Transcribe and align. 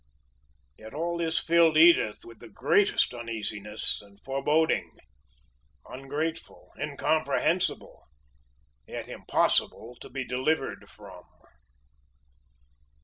Yet 0.79 0.95
all 0.95 1.19
this 1.19 1.37
filled 1.37 1.77
Edith 1.77 2.25
with 2.25 2.39
the 2.39 2.49
greatest 2.49 3.13
uneasiness 3.13 4.01
and 4.01 4.19
foreboding 4.19 4.97
ungrateful, 5.85 6.71
incomprehensible, 6.79 8.05
yet 8.87 9.07
impossible 9.07 9.95
to 10.01 10.09
be 10.09 10.25
delivered 10.25 10.89
from. 10.89 11.25